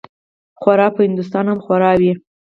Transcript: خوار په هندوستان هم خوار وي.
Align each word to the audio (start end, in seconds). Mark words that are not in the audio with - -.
خوار 0.59 0.79
په 0.95 1.01
هندوستان 1.07 1.45
هم 1.47 1.59
خوار 1.65 1.83
وي. 2.01 2.13